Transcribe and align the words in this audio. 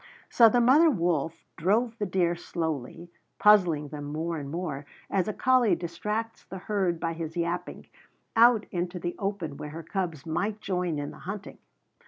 So 0.31 0.49
the 0.49 0.59
mother 0.61 0.89
wolf 0.89 1.45
drove 1.57 1.99
the 1.99 2.07
deer 2.07 2.35
slowly, 2.35 3.11
puzzling 3.37 3.89
them 3.89 4.05
more 4.05 4.39
and 4.39 4.49
more, 4.49 4.87
as 5.11 5.27
a 5.27 5.31
collie 5.33 5.75
distracts 5.75 6.43
the 6.43 6.57
herd 6.57 6.99
by 6.99 7.13
his 7.13 7.37
yapping, 7.37 7.85
out 8.35 8.65
into 8.71 8.97
the 8.97 9.15
open 9.19 9.57
where 9.57 9.69
her 9.69 9.83
cubs 9.83 10.25
might 10.25 10.59
join 10.59 10.97
in 10.97 11.11
the 11.11 11.19
hunting. 11.29 11.59